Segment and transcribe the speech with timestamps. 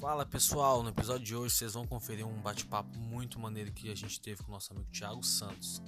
[0.00, 3.94] Fala pessoal, no episódio de hoje vocês vão conferir um bate-papo muito maneiro que a
[3.94, 5.80] gente teve com o nosso amigo Thiago Santos.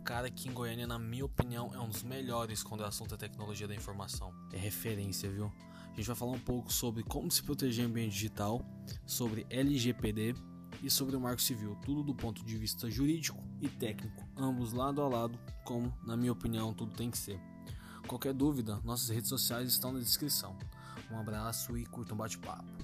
[0.00, 3.14] O cara que em Goiânia, na minha opinião, é um dos melhores quando o assunto
[3.14, 4.34] é tecnologia da informação.
[4.52, 5.52] É referência, viu?
[5.84, 8.60] A gente vai falar um pouco sobre como se proteger em ambiente digital,
[9.06, 10.34] sobre LGPD
[10.82, 15.00] e sobre o Marco Civil, tudo do ponto de vista jurídico e técnico, ambos lado
[15.00, 17.40] a lado, como, na minha opinião, tudo tem que ser.
[18.08, 20.58] Qualquer dúvida, nossas redes sociais estão na descrição.
[21.10, 22.75] Um abraço e curta um bate-papo.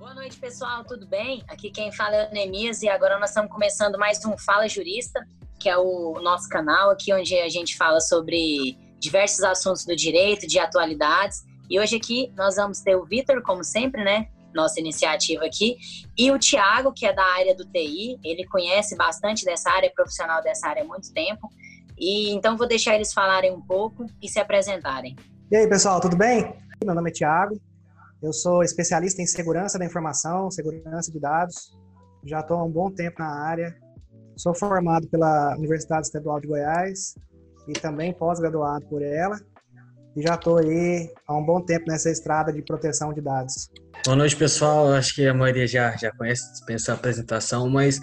[0.00, 1.44] Boa noite, pessoal, tudo bem?
[1.46, 5.22] Aqui quem fala é o Nemias e agora nós estamos começando mais um Fala Jurista,
[5.58, 10.46] que é o nosso canal aqui onde a gente fala sobre diversos assuntos do direito,
[10.46, 11.44] de atualidades.
[11.68, 14.28] E hoje aqui nós vamos ter o Vitor, como sempre, né?
[14.54, 15.76] Nossa iniciativa aqui,
[16.16, 19.90] e o Tiago, que é da área do TI, ele conhece bastante dessa área, é
[19.90, 21.46] profissional dessa área há muito tempo.
[21.98, 25.14] E então vou deixar eles falarem um pouco e se apresentarem.
[25.50, 26.56] E aí, pessoal, tudo bem?
[26.82, 27.60] Meu nome é Tiago,
[28.22, 31.72] eu sou especialista em segurança da informação, segurança de dados.
[32.24, 33.74] Já estou há um bom tempo na área.
[34.36, 37.14] Sou formado pela Universidade Estadual de Goiás
[37.66, 39.38] e também pós-graduado por ela.
[40.16, 43.70] E já estou aí há um bom tempo nessa estrada de proteção de dados.
[44.04, 44.92] Boa noite, pessoal.
[44.92, 48.00] Acho que a maioria já, já conhece essa apresentação, mas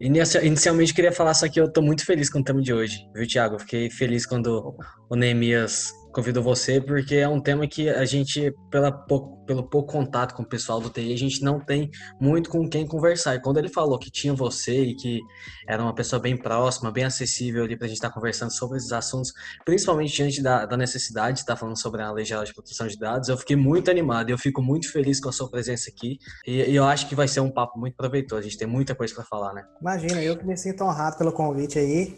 [0.00, 3.26] inicialmente queria falar só que eu estou muito feliz com o tema de hoje, viu,
[3.26, 3.58] Thiago?
[3.58, 4.74] Fiquei feliz quando
[5.10, 9.92] o Neemias convido você porque é um tema que a gente, pela pouco, pelo pouco
[9.92, 11.90] contato com o pessoal do TI, a gente não tem
[12.20, 13.34] muito com quem conversar.
[13.34, 15.20] E quando ele falou que tinha você e que
[15.68, 18.78] era uma pessoa bem próxima, bem acessível ali para a gente estar tá conversando sobre
[18.78, 19.32] esses assuntos,
[19.64, 22.86] principalmente diante da, da necessidade de estar tá falando sobre a Lei Geral de Proteção
[22.86, 25.90] de Dados, eu fiquei muito animado e eu fico muito feliz com a sua presença
[25.90, 26.18] aqui.
[26.46, 28.40] E, e eu acho que vai ser um papo muito proveitoso.
[28.40, 29.64] A gente tem muita coisa para falar, né?
[29.80, 32.16] Imagina, eu que me sinto honrado pelo convite aí.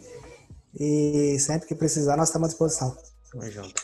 [0.79, 2.95] E sempre que precisar, nós estamos à disposição.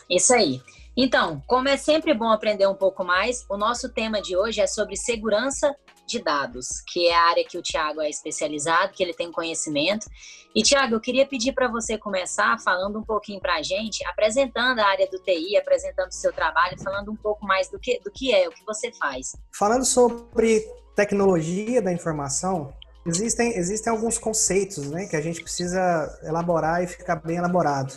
[0.08, 0.60] Isso aí.
[0.96, 4.66] Então, como é sempre bom aprender um pouco mais, o nosso tema de hoje é
[4.66, 5.74] sobre segurança
[6.06, 10.06] de dados, que é a área que o Tiago é especializado, que ele tem conhecimento.
[10.54, 14.78] E, Tiago, eu queria pedir para você começar falando um pouquinho para a gente, apresentando
[14.78, 18.10] a área do TI, apresentando o seu trabalho, falando um pouco mais do que, do
[18.10, 19.32] que é, o que você faz.
[19.52, 20.60] Falando sobre
[20.94, 22.72] tecnologia da informação,
[23.04, 27.96] existem, existem alguns conceitos né, que a gente precisa elaborar e ficar bem elaborado.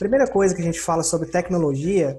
[0.00, 2.16] Primeira coisa que a gente fala sobre tecnologia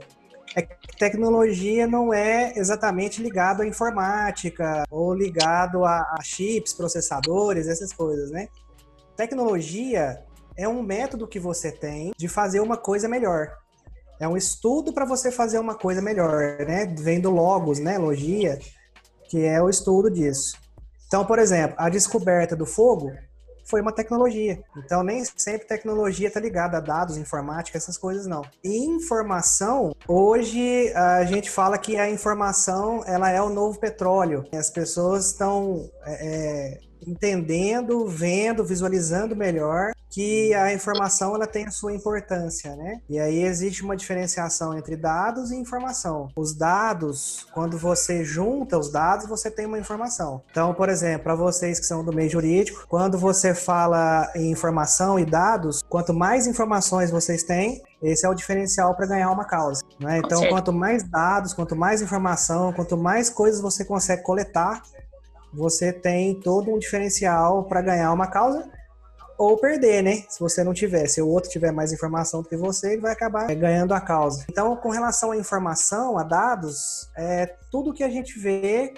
[0.55, 7.67] é que tecnologia não é exatamente ligado à informática ou ligado a, a chips, processadores,
[7.67, 8.49] essas coisas, né?
[9.17, 10.21] Tecnologia
[10.55, 13.57] é um método que você tem de fazer uma coisa melhor.
[14.19, 16.85] É um estudo para você fazer uma coisa melhor, né?
[16.85, 17.97] Vem do logos, né?
[17.97, 18.59] Logia,
[19.27, 20.55] que é o estudo disso.
[21.07, 23.11] Então, por exemplo, a descoberta do fogo
[23.71, 24.61] foi uma tecnologia.
[24.75, 28.41] Então, nem sempre tecnologia está ligada a dados, informática, essas coisas não.
[28.61, 34.45] E informação, hoje a gente fala que a informação ela é o novo petróleo.
[34.53, 41.71] As pessoas estão é, é entendendo, vendo, visualizando melhor que a informação ela tem a
[41.71, 42.99] sua importância, né?
[43.09, 46.27] E aí existe uma diferenciação entre dados e informação.
[46.35, 50.43] Os dados, quando você junta os dados, você tem uma informação.
[50.51, 55.17] Então, por exemplo, para vocês que são do meio jurídico, quando você fala em informação
[55.17, 59.81] e dados, quanto mais informações vocês têm, esse é o diferencial para ganhar uma causa.
[59.99, 60.17] Né?
[60.17, 64.81] Então, quanto mais dados, quanto mais informação, quanto mais coisas você consegue coletar,
[65.53, 68.69] você tem todo um diferencial para ganhar uma causa
[69.37, 70.23] ou perder, né?
[70.29, 73.11] Se você não tiver, se o outro tiver mais informação do que você, ele vai
[73.11, 74.45] acabar ganhando a causa.
[74.49, 78.93] Então, com relação à informação, a dados, é tudo que a gente vê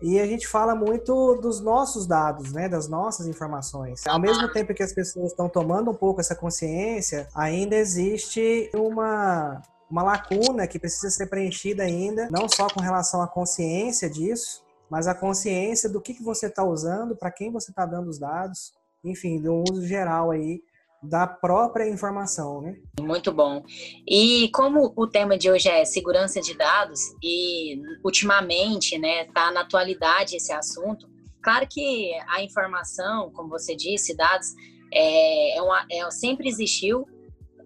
[0.00, 4.06] e a gente fala muito dos nossos dados, né, das nossas informações.
[4.06, 9.60] Ao mesmo tempo que as pessoas estão tomando um pouco essa consciência, ainda existe uma
[9.90, 15.06] uma lacuna que precisa ser preenchida ainda, não só com relação à consciência disso, mas
[15.06, 18.72] a consciência do que, que você está usando, para quem você está dando os dados,
[19.04, 20.62] enfim, do uso geral aí
[21.02, 22.76] da própria informação, né?
[23.00, 23.62] Muito bom.
[24.08, 29.60] E como o tema de hoje é segurança de dados e ultimamente, né, tá na
[29.60, 31.06] atualidade esse assunto.
[31.42, 34.48] Claro que a informação, como você disse, dados
[34.92, 37.04] é, é, uma, é sempre existiu,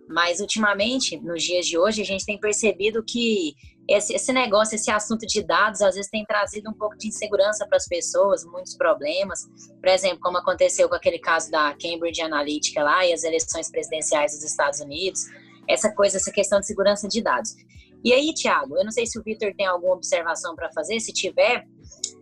[0.09, 3.55] mas ultimamente, nos dias de hoje, a gente tem percebido que
[3.89, 7.67] esse, esse negócio, esse assunto de dados, às vezes tem trazido um pouco de insegurança
[7.67, 9.49] para as pessoas, muitos problemas.
[9.81, 14.33] Por exemplo, como aconteceu com aquele caso da Cambridge Analytica lá e as eleições presidenciais
[14.33, 15.23] dos Estados Unidos,
[15.67, 17.55] essa coisa, essa questão de segurança de dados.
[18.05, 21.13] E aí, Tiago, eu não sei se o Vitor tem alguma observação para fazer, se
[21.13, 21.65] tiver,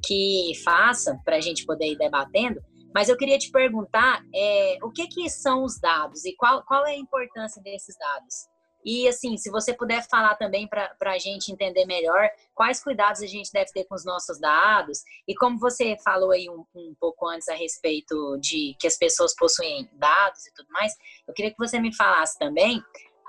[0.07, 2.61] que faça para a gente poder ir debatendo.
[2.95, 6.87] Mas eu queria te perguntar é, o que, que são os dados e qual, qual
[6.87, 8.56] é a importância desses dados?
[8.87, 13.27] E assim, se você puder falar também para a gente entender melhor quais cuidados a
[13.27, 17.29] gente deve ter com os nossos dados, e como você falou aí um, um pouco
[17.29, 20.93] antes a respeito de que as pessoas possuem dados e tudo mais,
[21.27, 22.81] eu queria que você me falasse também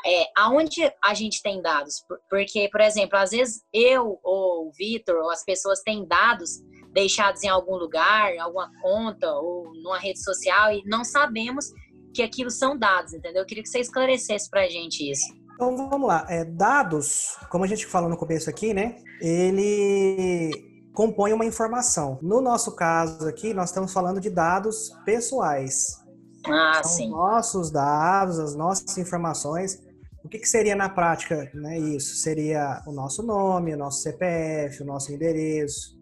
[0.06, 2.06] é, aonde a gente tem dados?
[2.30, 6.62] Porque, por exemplo, às vezes eu ou o Vitor ou as pessoas têm dados
[6.94, 11.66] deixados em algum lugar, em alguma conta ou numa rede social e não sabemos
[12.14, 13.42] que aquilo são dados, entendeu?
[13.42, 15.47] Eu queria que você esclarecesse para a gente isso.
[15.58, 16.24] Então vamos lá.
[16.30, 18.98] É, dados, como a gente falou no começo aqui, né?
[19.20, 20.52] Ele
[20.94, 22.20] compõe uma informação.
[22.22, 25.98] No nosso caso aqui, nós estamos falando de dados pessoais.
[26.46, 27.10] Ah, São sim.
[27.10, 29.82] nossos dados, as nossas informações.
[30.24, 32.18] O que, que, seria na prática né, isso?
[32.18, 36.00] Seria o nosso nome, o nosso CPF, o nosso endereço,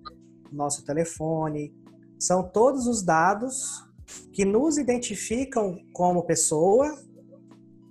[0.51, 1.73] o nosso telefone.
[2.19, 3.85] São todos os dados
[4.33, 6.93] que nos identificam como pessoa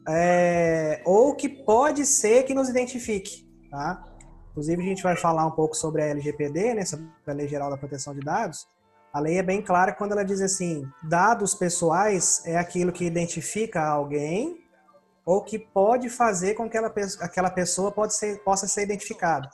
[0.08, 3.48] é, ou que pode ser que nos identifique.
[3.70, 4.04] Tá?
[4.50, 7.70] Inclusive, a gente vai falar um pouco sobre a LGPD, né, sobre a Lei Geral
[7.70, 8.66] da Proteção de Dados.
[9.12, 13.80] A lei é bem clara quando ela diz assim: dados pessoais é aquilo que identifica
[13.80, 14.58] alguém
[15.24, 19.48] ou que pode fazer com que aquela, aquela pessoa pode ser, possa ser identificada.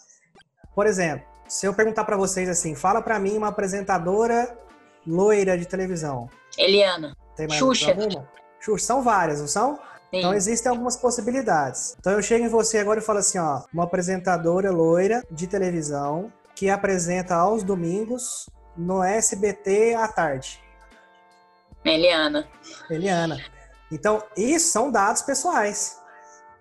[0.74, 4.56] Por exemplo, se eu perguntar para vocês assim, fala para mim uma apresentadora
[5.06, 6.28] loira de televisão.
[6.56, 7.16] Eliana.
[7.36, 7.90] Tem mais Xuxa.
[7.90, 8.28] alguma?
[8.60, 9.78] Xuxa, são várias, não são?
[10.10, 10.18] Sim.
[10.18, 11.96] Então existem algumas possibilidades.
[11.98, 16.32] Então eu chego em você agora e falo assim, ó, uma apresentadora loira de televisão
[16.54, 20.62] que apresenta aos domingos no SBT à tarde.
[21.84, 22.46] Eliana.
[22.90, 23.38] Eliana.
[23.90, 25.98] Então, isso são dados pessoais.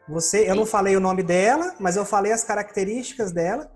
[0.08, 3.70] Você, eu não falei o nome dela, mas eu falei as características dela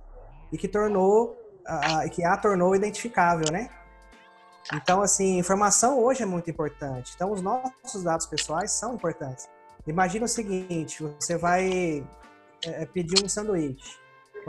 [0.51, 3.69] e que tornou, a, que a tornou identificável, né?
[4.73, 7.11] Então, assim, informação hoje é muito importante.
[7.15, 9.47] Então, os nossos dados pessoais são importantes.
[9.85, 12.05] Imagina o seguinte: você vai
[12.65, 13.97] é, pedir um sanduíche.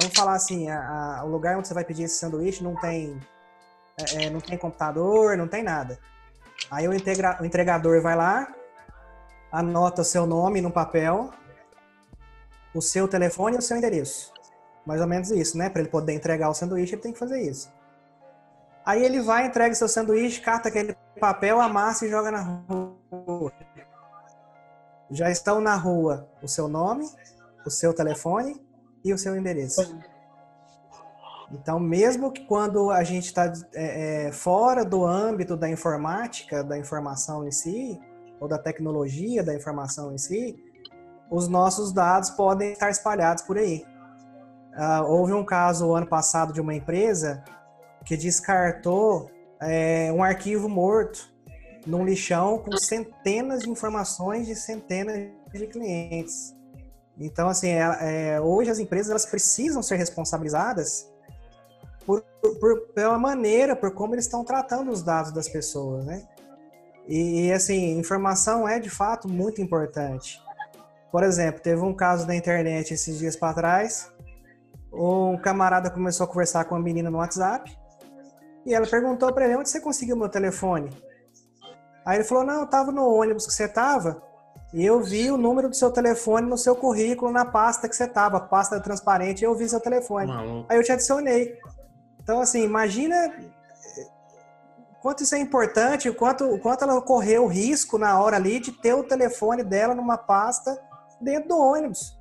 [0.01, 3.19] Vamos falar assim, a, a, o lugar onde você vai pedir esse sanduíche não tem,
[4.17, 5.99] é, não tem computador, não tem nada.
[6.71, 8.53] Aí o, integra, o entregador vai lá,
[9.53, 11.31] anota o seu nome no papel,
[12.75, 14.33] o seu telefone e o seu endereço.
[14.85, 15.71] Mais ou menos isso, né?
[15.71, 17.73] Para ele poder entregar o sanduíche, ele tem que fazer isso.
[18.85, 23.53] Aí ele vai, entrega seu sanduíche, cata aquele papel, amassa e joga na rua.
[25.15, 27.09] Já estão na rua o seu nome,
[27.65, 28.61] o seu telefone
[29.05, 29.97] e o seu endereço.
[31.53, 36.77] Então, mesmo que quando a gente está é, é, fora do âmbito da informática, da
[36.77, 38.01] informação em si,
[38.41, 40.57] ou da tecnologia da informação em si,
[41.31, 43.87] os nossos dados podem estar espalhados por aí.
[44.73, 47.45] Uh, houve um caso ano passado de uma empresa
[48.05, 49.31] que descartou
[49.61, 51.33] é, um arquivo morto
[51.87, 56.55] num lixão com centenas de informações de centenas de clientes.
[57.19, 61.09] Então, assim, é, é, hoje as empresas elas precisam ser responsabilizadas
[62.05, 62.23] por,
[62.61, 66.27] por, pela maneira, por como eles estão tratando os dados das pessoas, né?
[67.07, 70.41] E, assim, informação é de fato muito importante.
[71.13, 74.11] Por exemplo, teve um caso da internet esses dias para trás.
[74.93, 77.77] Um camarada começou a conversar com uma menina no WhatsApp
[78.65, 80.91] e ela perguntou para ele: onde você conseguiu meu telefone?
[82.05, 84.23] Aí ele falou: não, eu estava no ônibus que você estava
[84.73, 88.05] e eu vi o número do seu telefone no seu currículo na pasta que você
[88.05, 90.27] estava, pasta transparente, e eu vi seu telefone.
[90.27, 90.67] Maluco.
[90.69, 91.57] Aí eu te adicionei.
[92.21, 93.15] Então, assim, imagina
[95.01, 98.59] quanto isso é importante, o quanto, o quanto ela correu o risco na hora ali
[98.59, 100.77] de ter o telefone dela numa pasta
[101.21, 102.19] dentro do ônibus.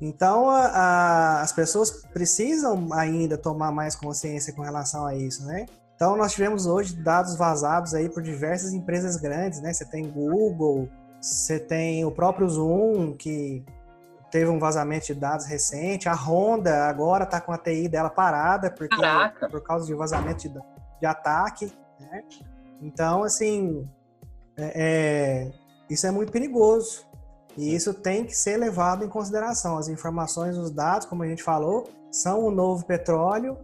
[0.00, 5.66] Então, a, a, as pessoas precisam ainda tomar mais consciência com relação a isso, né?
[5.96, 9.72] Então, nós tivemos hoje dados vazados aí por diversas empresas grandes, né?
[9.72, 13.64] Você tem Google, você tem o próprio Zoom, que
[14.30, 16.06] teve um vazamento de dados recente.
[16.06, 19.48] A Honda agora está com a TI dela parada porque, Caraca.
[19.48, 20.54] por causa de vazamento de,
[21.00, 21.72] de ataque.
[21.98, 22.22] Né?
[22.82, 23.88] Então, assim,
[24.54, 25.52] é, é,
[25.88, 27.06] isso é muito perigoso.
[27.56, 29.78] E isso tem que ser levado em consideração.
[29.78, 33.56] As informações, os dados, como a gente falou, são o novo petróleo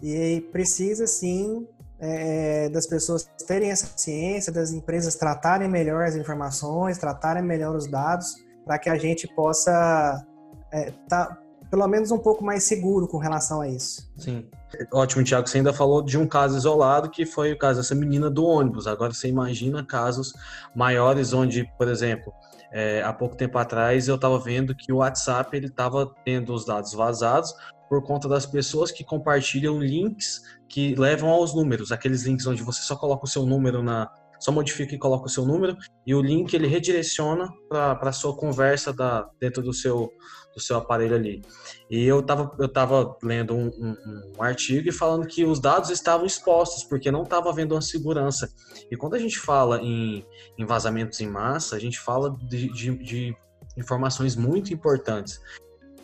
[0.00, 1.66] e precisa sim
[2.00, 7.86] é, das pessoas terem essa ciência, das empresas tratarem melhor as informações, tratarem melhor os
[7.86, 10.24] dados, para que a gente possa
[10.72, 11.38] estar é, tá,
[11.70, 14.10] pelo menos um pouco mais seguro com relação a isso.
[14.16, 14.48] Sim.
[14.92, 15.48] Ótimo, Tiago.
[15.48, 18.86] Você ainda falou de um caso isolado, que foi o caso dessa menina do ônibus.
[18.86, 20.32] Agora você imagina casos
[20.74, 22.32] maiores onde, por exemplo,
[22.72, 26.64] é, há pouco tempo atrás eu estava vendo que o WhatsApp ele estava tendo os
[26.64, 27.52] dados vazados
[27.90, 32.80] por conta das pessoas que compartilham links que levam aos números, aqueles links onde você
[32.82, 36.22] só coloca o seu número na, só modifica e coloca o seu número e o
[36.22, 40.08] link ele redireciona para a sua conversa da, dentro do seu,
[40.54, 41.42] do seu aparelho ali.
[41.90, 43.96] E eu estava eu tava lendo um, um,
[44.38, 48.48] um, artigo e falando que os dados estavam expostos, porque não estava havendo uma segurança.
[48.88, 50.24] E quando a gente fala em,
[50.56, 53.36] em vazamentos em massa, a gente fala de, de, de
[53.76, 55.40] informações muito importantes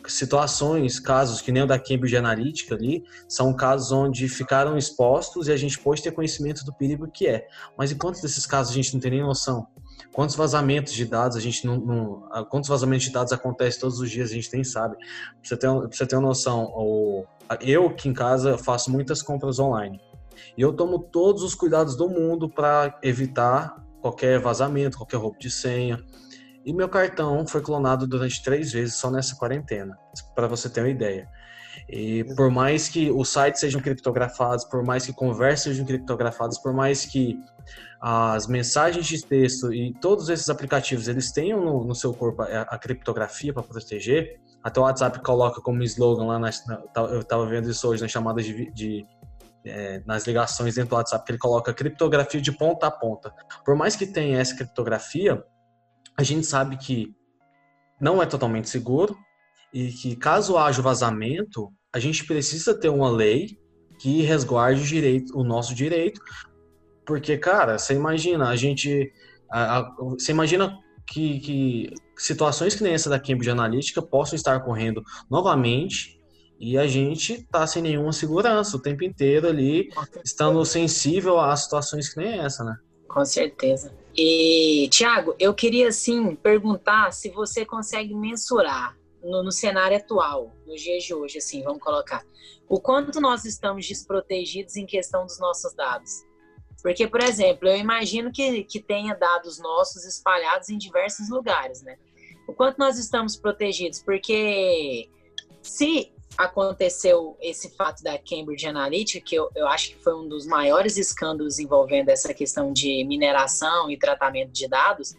[0.07, 5.51] situações, casos que nem o da Cambridge Analytica ali, são casos onde ficaram expostos e
[5.51, 7.47] a gente pode ter conhecimento do perigo que é.
[7.77, 9.67] Mas em quantos desses casos a gente não tem nem noção?
[10.13, 14.09] Quantos vazamentos de dados a gente não, não quantos vazamentos de dados acontecem todos os
[14.09, 14.95] dias a gente nem sabe.
[14.97, 15.05] Pra
[15.43, 17.25] você ter, você uma noção,
[17.61, 19.99] eu que em casa faço muitas compras online
[20.57, 25.49] e eu tomo todos os cuidados do mundo para evitar qualquer vazamento, qualquer roubo de
[25.49, 26.03] senha.
[26.67, 29.97] E meu cartão foi clonado durante três vezes só nessa quarentena,
[30.35, 31.25] para você ter uma ideia.
[31.87, 36.73] E por mais que os sites sejam criptografados, por mais que conversas sejam criptografadas, por
[36.73, 37.39] mais que
[38.01, 42.63] as mensagens de texto e todos esses aplicativos eles tenham no, no seu corpo a,
[42.63, 46.49] a criptografia para proteger, até o WhatsApp coloca como slogan lá, na,
[47.09, 49.07] eu estava vendo isso hoje nas chamadas de, de
[49.65, 53.33] é, nas ligações dentro do WhatsApp, que ele coloca criptografia de ponta a ponta.
[53.63, 55.41] Por mais que tenha essa criptografia,
[56.17, 57.13] a gente sabe que
[58.01, 59.15] não é totalmente seguro
[59.73, 63.57] e que caso haja vazamento, a gente precisa ter uma lei
[63.99, 66.21] que resguarde o, direito, o nosso direito,
[67.05, 69.11] porque, cara, você imagina, a gente.
[69.49, 74.57] A, a, você imagina que, que, situações que nem essa da Cambridge Analytica possam estar
[74.57, 76.19] ocorrendo novamente
[76.59, 79.89] e a gente tá sem nenhuma segurança o tempo inteiro ali,
[80.25, 82.75] estando sensível a situações que nem essa, né?
[83.07, 83.93] Com certeza.
[84.17, 90.81] E, Tiago, eu queria, assim, perguntar se você consegue mensurar no, no, cenário atual, nos
[90.81, 92.25] dias de hoje, assim, vamos colocar,
[92.67, 96.25] o quanto nós estamos desprotegidos em questão dos nossos dados.
[96.81, 101.97] Porque, por exemplo, eu imagino que, que tenha dados nossos espalhados em diversos lugares, né?
[102.47, 104.01] O quanto nós estamos protegidos?
[104.01, 105.09] Porque
[105.61, 110.45] se aconteceu esse fato da Cambridge Analytica, que eu, eu acho que foi um dos
[110.45, 115.15] maiores escândalos envolvendo essa questão de mineração e tratamento de dados.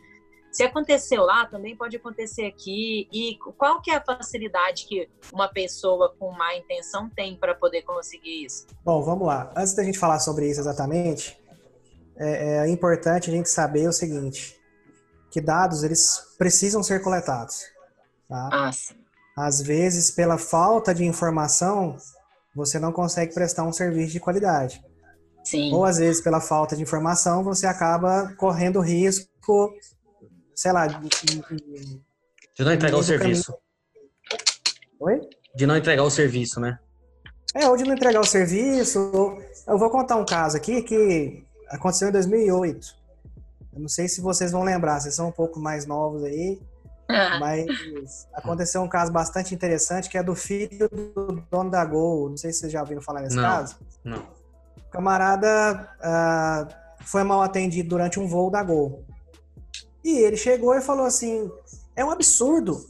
[0.50, 3.08] Se aconteceu lá, também pode acontecer aqui.
[3.12, 7.82] E qual que é a facilidade que uma pessoa com má intenção tem para poder
[7.82, 8.66] conseguir isso?
[8.84, 9.52] Bom, vamos lá.
[9.56, 11.38] Antes da gente falar sobre isso exatamente,
[12.16, 14.58] é, é importante a gente saber o seguinte,
[15.30, 17.64] que dados eles precisam ser coletados.
[18.28, 18.48] Tá?
[18.52, 18.94] Ah, sim.
[19.38, 21.96] Às vezes, pela falta de informação,
[22.56, 24.82] você não consegue prestar um serviço de qualidade.
[25.44, 25.72] Sim.
[25.72, 29.72] Ou às vezes, pela falta de informação, você acaba correndo risco,
[30.56, 32.02] sei lá, de, de,
[32.56, 33.54] de não entregar o serviço.
[34.98, 35.20] Oi?
[35.54, 36.76] De não entregar o serviço, né?
[37.54, 38.98] É, ou de não entregar o serviço.
[39.68, 42.88] Eu vou contar um caso aqui que aconteceu em 2008.
[43.72, 46.60] Eu não sei se vocês vão lembrar, vocês são um pouco mais novos aí.
[47.40, 52.30] Mas aconteceu um caso bastante interessante que é do filho do dono da Gol.
[52.30, 53.76] Não sei se vocês já ouviram falar nesse não, caso.
[54.04, 54.18] Não.
[54.76, 56.74] O camarada uh,
[57.04, 59.04] foi mal atendido durante um voo da Gol.
[60.04, 61.50] E ele chegou e falou assim:
[61.96, 62.84] é um absurdo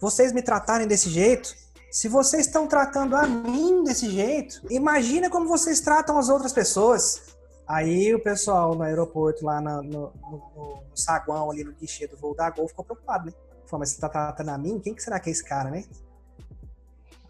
[0.00, 1.54] vocês me tratarem desse jeito.
[1.90, 7.22] Se vocês estão tratando a mim desse jeito, imagina como vocês tratam as outras pessoas.
[7.66, 12.16] Aí o pessoal no aeroporto, lá no, no, no, no saguão ali no guichê do
[12.16, 13.32] voo da Gol, ficou preocupado, né?
[13.78, 14.80] Mas você tá tratando a mim?
[14.80, 15.84] Quem que será que é esse cara, né?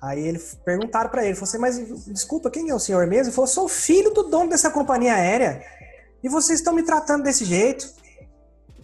[0.01, 3.29] Aí ele perguntaram para ele, falou assim, mas desculpa, quem é o senhor mesmo?
[3.29, 5.65] Ele falou, sou filho do dono dessa companhia aérea.
[6.23, 7.91] E vocês estão me tratando desse jeito.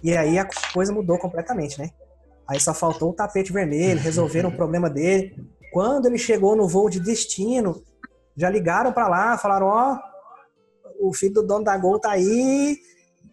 [0.02, 1.90] E aí a coisa mudou completamente, né?
[2.49, 5.37] Aí só faltou o tapete vermelho, resolveram o problema dele.
[5.73, 7.85] Quando ele chegou no voo de destino,
[8.37, 9.99] já ligaram para lá, falaram, ó,
[10.99, 12.79] oh, o filho do dono da Gol tá aí,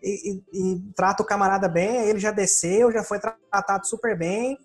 [0.07, 4.57] e, e, trata o camarada bem, aí ele já desceu, já foi tratado super bem,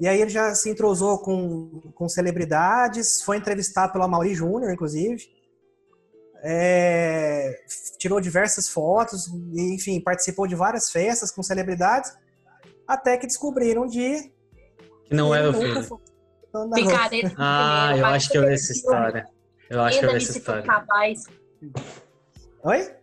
[0.00, 5.22] e aí ele já se entrosou com, com celebridades, foi entrevistado pelo Amaury Júnior, inclusive,
[6.44, 7.54] é,
[7.98, 12.12] tirou diversas fotos, e, enfim, participou de várias festas com celebridades,
[12.86, 14.22] até que descobriram dia
[15.12, 16.02] que não era o filho.
[16.74, 17.34] Picareta.
[17.38, 19.26] Ah, eu acho que eu vi essa história.
[19.68, 20.64] Eu acho que eu vi essa história.
[22.64, 23.01] Oi?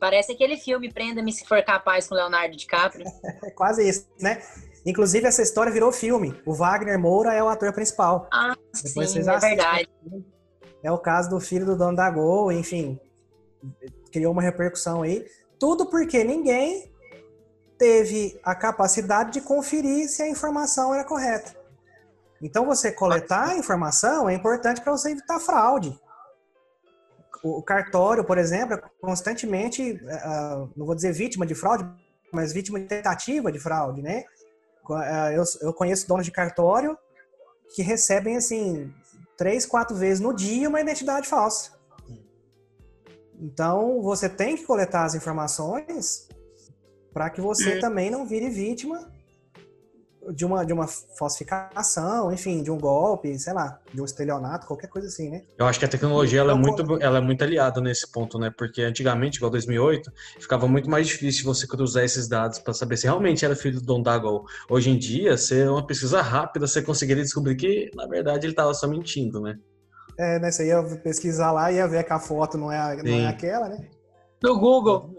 [0.00, 3.04] Parece aquele filme Prenda-me se for capaz com Leonardo DiCaprio.
[3.44, 4.42] É quase isso, né?
[4.84, 6.40] Inclusive, essa história virou filme.
[6.46, 8.26] O Wagner Moura é o ator principal.
[8.32, 9.88] Ah, Depois sim, é verdade.
[10.82, 12.98] É o caso do filho do dono da Gol, enfim.
[14.10, 15.26] Criou uma repercussão aí.
[15.58, 16.90] Tudo porque ninguém
[17.76, 21.54] teve a capacidade de conferir se a informação era correta.
[22.40, 25.98] Então, você coletar a informação é importante para você evitar fraude.
[27.42, 31.88] O cartório, por exemplo, é constantemente, uh, não vou dizer vítima de fraude,
[32.32, 34.24] mas vítima de tentativa de fraude, né?
[34.88, 36.98] Uh, eu, conheço donos de cartório
[37.74, 38.92] que recebem, assim,
[39.36, 41.72] três, quatro vezes no dia uma identidade falsa.
[43.38, 46.28] Então, você tem que coletar as informações
[47.12, 47.80] para que você é.
[47.80, 49.10] também não vire vítima
[50.32, 54.88] de uma, de uma falsificação, enfim, de um golpe, sei lá, de um estelionato, qualquer
[54.88, 55.42] coisa assim, né?
[55.58, 58.38] Eu acho que a tecnologia ela é, então, muito, ela é muito aliada nesse ponto,
[58.38, 58.52] né?
[58.56, 63.04] Porque antigamente, igual 2008, ficava muito mais difícil você cruzar esses dados para saber se
[63.04, 64.44] realmente era filho do Don Dago.
[64.68, 68.72] Hoje em dia, se uma pesquisa rápida, você conseguiria descobrir que, na verdade, ele estava
[68.74, 69.58] só mentindo, né?
[70.18, 70.50] É, né?
[70.50, 73.68] Você ia pesquisar lá e ia ver que a foto não é, não é aquela,
[73.68, 73.88] né?
[74.42, 75.14] No Google.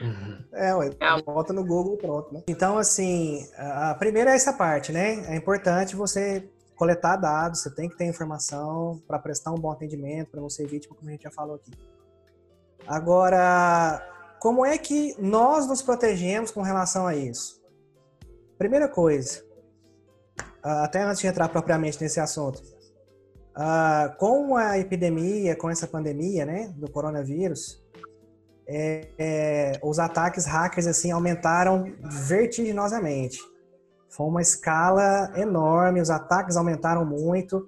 [0.00, 0.44] Uhum.
[0.52, 1.22] É, ué, é.
[1.22, 2.42] bota no Google pronto, né?
[2.48, 5.24] Então, assim, a primeira é essa parte, né?
[5.32, 10.32] É importante você coletar dados, você tem que ter informação para prestar um bom atendimento,
[10.32, 11.70] para não ser vítima, como a gente já falou aqui.
[12.86, 14.02] Agora,
[14.40, 17.62] como é que nós nos protegemos com relação a isso?
[18.58, 19.42] Primeira coisa,
[20.62, 22.60] até antes de entrar propriamente nesse assunto,
[24.18, 27.83] com a epidemia, com essa pandemia, né, do coronavírus,
[28.66, 33.38] é, é, os ataques hackers assim aumentaram vertiginosamente.
[34.08, 37.66] Foi uma escala enorme, os ataques aumentaram muito.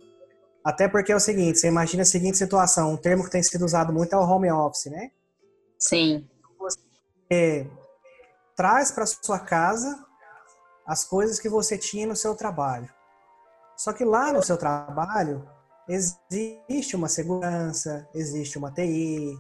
[0.65, 3.65] Até porque é o seguinte, você imagina a seguinte situação, um termo que tem sido
[3.65, 5.11] usado muito é o home office, né?
[5.79, 6.29] Sim.
[6.59, 7.69] Você
[8.57, 10.05] traz para sua casa
[10.87, 12.89] as coisas que você tinha no seu trabalho.
[13.77, 15.47] Só que lá no seu trabalho
[15.89, 19.37] existe uma segurança, existe uma TI,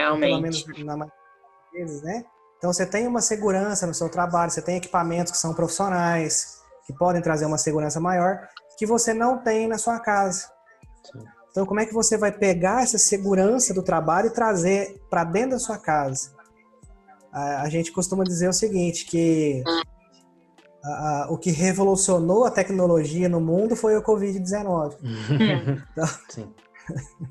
[0.00, 0.64] Realmente.
[0.64, 1.20] Pelo menos na maioria
[1.72, 2.24] vezes, né?
[2.58, 6.92] Então você tem uma segurança no seu trabalho, você tem equipamentos que são profissionais, que
[6.92, 10.46] podem trazer uma segurança maior, que você não tem na sua casa.
[11.10, 11.24] Sim.
[11.50, 15.50] Então como é que você vai pegar essa segurança do trabalho e trazer para dentro
[15.50, 16.32] da sua casa?
[17.32, 19.62] A, a, gente costuma dizer o seguinte, que
[20.84, 24.96] a, a, o que revolucionou a tecnologia no mundo foi o Covid-19.
[25.92, 26.52] então, Sim.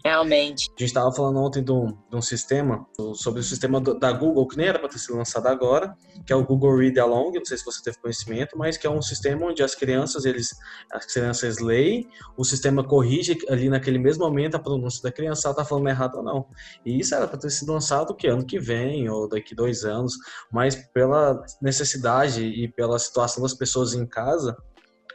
[0.04, 0.70] Realmente.
[0.70, 4.48] A gente estava falando ontem de um, de um, sistema, sobre o sistema da Google,
[4.48, 5.96] que nem era para ter sido lançado agora,
[6.26, 8.90] que é o Google Read Along, não sei se você teve conhecimento, mas que é
[8.90, 10.56] um sistema onde as crianças, eles,
[10.92, 15.48] as crianças leem, o sistema corrige ali naquele mesmo momento a pronúncia da criança, se
[15.48, 16.48] ela está falando errado ou não.
[16.86, 20.14] E isso era para ter sido lançado que ano que vem, ou daqui dois anos,
[20.52, 24.56] mas pela necessidade e pela situação das pessoas em casa,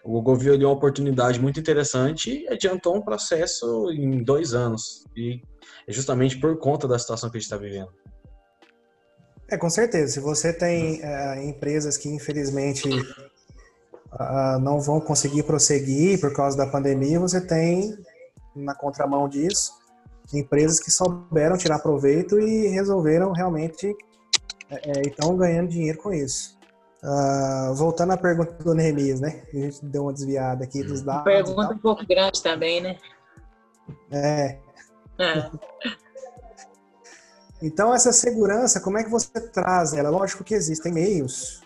[0.05, 5.05] o Google viu ali uma oportunidade muito interessante e adiantou um processo em dois anos.
[5.17, 5.41] E
[5.89, 7.89] é justamente por conta da situação que a gente está vivendo.
[9.51, 10.13] É, com certeza.
[10.13, 16.67] Se você tem é, empresas que, infelizmente, uh, não vão conseguir prosseguir por causa da
[16.67, 17.97] pandemia, você tem,
[18.55, 19.73] na contramão disso,
[20.35, 23.95] empresas que souberam tirar proveito e resolveram realmente
[24.71, 26.54] é, é estão ganhando dinheiro com isso.
[27.05, 29.43] Uh, voltando à pergunta do Neemias, né?
[29.53, 31.25] A gente deu uma desviada aqui dos dados.
[31.25, 32.97] Pergunta um pouco grande também, né?
[34.11, 34.59] É.
[35.19, 35.51] é.
[37.61, 40.09] então, essa segurança, como é que você traz ela?
[40.09, 41.61] Lógico que existem meios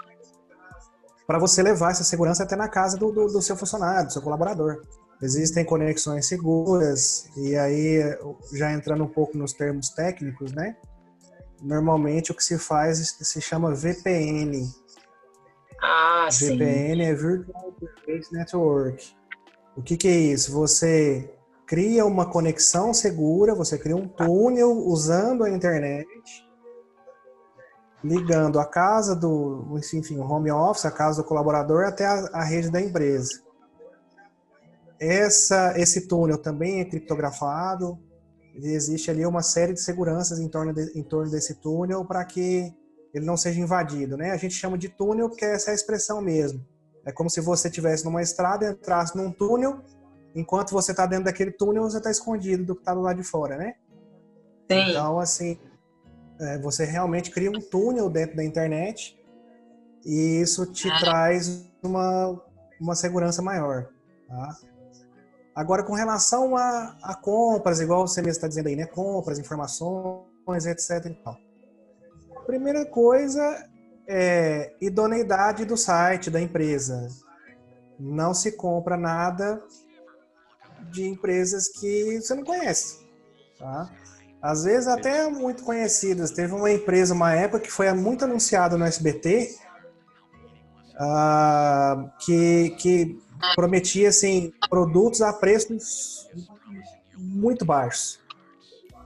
[1.25, 4.23] para você levar essa segurança até na casa do, do, do seu funcionário, do seu
[4.23, 4.83] colaborador.
[5.23, 8.01] Existem conexões seguras, e aí,
[8.55, 10.77] já entrando um pouco nos termos técnicos, né?
[11.63, 14.69] Normalmente o que se faz se chama VPN,
[15.81, 17.11] ah, VPN sim.
[17.11, 17.73] é Virtual
[18.05, 19.17] Private Network.
[19.77, 20.53] O que, que é isso?
[20.53, 21.33] Você
[21.67, 26.09] cria uma conexão segura, você cria um túnel usando a internet,
[28.03, 32.45] ligando a casa do, enfim, o home office, a casa do colaborador até a, a
[32.45, 33.43] rede da empresa.
[34.99, 37.99] Essa, esse túnel também é criptografado.
[38.55, 42.75] Existe ali uma série de seguranças em torno, de, em torno desse túnel para que
[43.15, 44.31] ele não seja invadido, né?
[44.31, 46.65] A gente chama de túnel porque essa é a expressão mesmo.
[47.05, 49.81] É como se você estivesse numa estrada, entrasse num túnel,
[50.35, 53.23] enquanto você está dentro daquele túnel, você está escondido do que está do lado de
[53.23, 53.75] fora, né?
[54.71, 54.91] Sim.
[54.91, 55.59] Então, assim,
[56.39, 59.19] é, você realmente cria um túnel dentro da internet
[60.05, 60.99] e isso te ah.
[61.01, 62.41] traz uma,
[62.81, 63.89] uma segurança maior,
[64.29, 64.57] tá?
[65.55, 68.87] Agora, com relação a, a compras, igual você mesmo está dizendo aí, né?
[68.87, 71.48] Compras, informações, etc e tal.
[72.49, 73.69] Primeira coisa
[74.09, 77.09] é idoneidade do site da empresa.
[78.01, 79.63] Não se compra nada
[80.91, 83.07] de empresas que você não conhece,
[83.59, 83.91] tá?
[84.41, 86.31] Às vezes até muito conhecidas.
[86.31, 89.55] Teve uma empresa, uma época, que foi muito anunciada no SBT,
[90.95, 93.21] uh, ah, que, que
[93.55, 96.27] prometia assim, produtos a preços
[97.15, 98.19] muito baixos.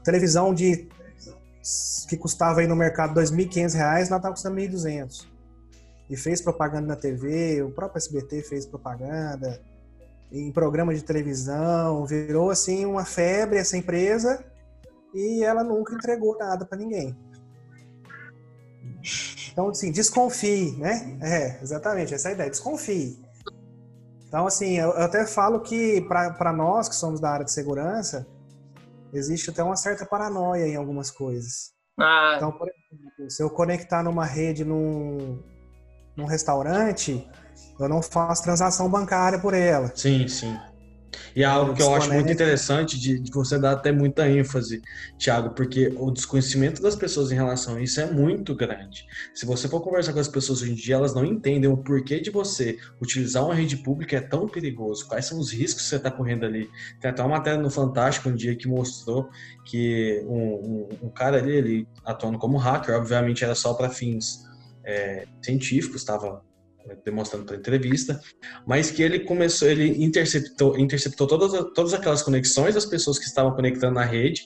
[0.05, 0.89] televisão de
[2.09, 5.27] que custava aí no mercado R$ 2.500, lá tá custando 1.200.
[6.11, 9.61] E fez propaganda na TV, o próprio SBT fez propaganda
[10.31, 14.43] em programa de televisão, virou assim uma febre essa empresa
[15.15, 17.17] e ela nunca entregou nada para ninguém.
[19.53, 21.19] Então, assim, desconfie, né?
[21.21, 23.23] É, exatamente, essa é a ideia, desconfie.
[24.27, 28.27] Então, assim, eu, eu até falo que para nós que somos da área de segurança,
[29.13, 31.73] existe até uma certa paranoia em algumas coisas.
[31.99, 32.35] Ah.
[32.37, 35.43] Então, por exemplo, se eu conectar numa rede num,
[36.17, 37.29] num restaurante,
[37.79, 39.93] eu não faço transação bancária por ela.
[39.95, 40.59] Sim, sim.
[41.35, 44.83] E é algo que eu acho muito interessante de, de, você dar até muita ênfase,
[45.19, 49.07] Thiago, porque o desconhecimento das pessoas em relação a isso é muito grande.
[49.35, 52.21] Se você for conversar com as pessoas hoje em dia, elas não entendem o porquê
[52.21, 55.97] de você utilizar uma rede pública é tão perigoso, quais são os riscos que você
[55.97, 56.71] está correndo ali.
[57.01, 59.29] Tem até uma matéria no Fantástico um dia que mostrou
[59.65, 64.45] que um, um, um cara ali, ele atuando como hacker, obviamente era só para fins
[64.85, 66.43] é, científicos, estava
[67.05, 68.21] demonstrando para entrevista,
[68.67, 73.55] mas que ele começou, ele interceptou, interceptou todas, todas aquelas conexões das pessoas que estavam
[73.55, 74.43] conectando na rede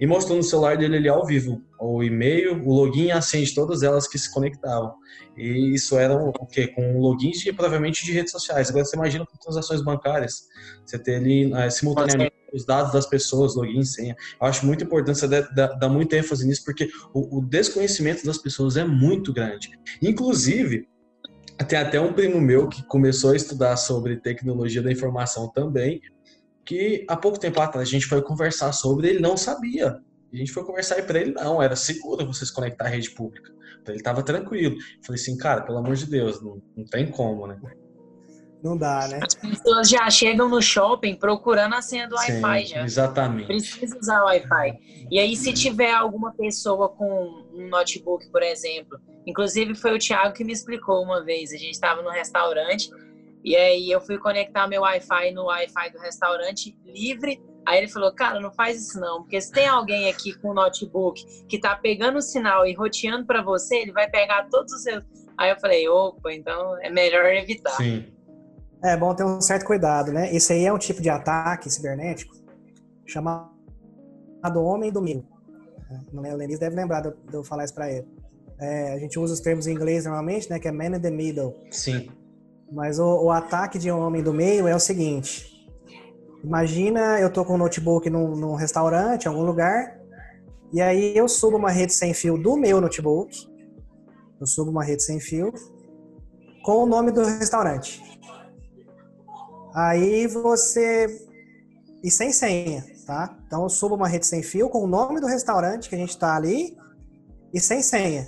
[0.00, 3.44] e mostrou no celular dele ali ao vivo o e-mail, o login e a senha
[3.44, 4.94] de todas elas que se conectavam.
[5.36, 6.66] E isso era o quê?
[6.68, 8.68] Com logins de, provavelmente de redes sociais.
[8.68, 10.48] Agora você imagina com transações bancárias,
[10.84, 14.14] você ter ali é, simultaneamente os dados das pessoas, login, senha.
[14.40, 18.76] Eu acho muito importante você dar muita ênfase nisso, porque o, o desconhecimento das pessoas
[18.76, 19.70] é muito grande.
[20.02, 20.86] Inclusive,
[21.64, 26.00] tem até um primo meu que começou a estudar sobre tecnologia da informação também,
[26.64, 30.00] que há pouco tempo atrás a gente foi conversar sobre, ele não sabia.
[30.32, 33.10] A gente foi conversar e para ele não, era seguro você se conectar à rede
[33.10, 33.52] pública.
[33.80, 34.76] Então ele estava tranquilo.
[35.04, 37.58] Falei assim, cara, pelo amor de Deus, não, não tem como, né?
[38.62, 39.20] Não dá, né?
[39.22, 42.84] As pessoas já chegam no shopping procurando a senha do Wi-Fi já.
[42.84, 43.46] Exatamente.
[43.46, 45.06] Precisa usar o Wi-Fi.
[45.10, 50.32] E aí, se tiver alguma pessoa com um notebook, por exemplo, inclusive foi o Thiago
[50.32, 51.52] que me explicou uma vez.
[51.52, 52.88] A gente estava no restaurante
[53.44, 57.42] e aí eu fui conectar meu Wi-Fi no Wi-Fi do restaurante livre.
[57.66, 60.54] Aí ele falou, cara, não faz isso não, porque se tem alguém aqui com um
[60.54, 64.82] notebook que tá pegando o sinal e roteando para você, ele vai pegar todos os
[64.82, 65.04] seus.
[65.38, 67.76] Aí eu falei, opa, então é melhor evitar.
[67.76, 68.12] Sim.
[68.82, 70.34] É bom ter um certo cuidado, né?
[70.34, 72.34] Esse aí é um tipo de ataque cibernético
[73.06, 73.48] chamado
[74.56, 75.24] homem do mil.
[76.12, 78.06] O Lenis deve lembrar de eu falar isso para ele.
[78.58, 80.58] É, a gente usa os termos em inglês normalmente, né?
[80.58, 81.54] Que é man in the middle.
[81.70, 82.10] Sim.
[82.70, 85.52] Mas o, o ataque de homem do meio é o seguinte.
[86.42, 90.00] Imagina eu tô com um notebook num, num restaurante, em algum lugar,
[90.72, 93.46] e aí eu subo uma rede sem fio do meu notebook.
[94.40, 95.52] Eu subo uma rede sem fio
[96.64, 98.02] com o nome do restaurante.
[99.74, 101.28] Aí você.
[102.02, 103.36] E sem senha, tá?
[103.46, 106.10] Então eu subo uma rede sem fio com o nome do restaurante que a gente
[106.10, 106.76] está ali
[107.54, 108.26] e sem senha.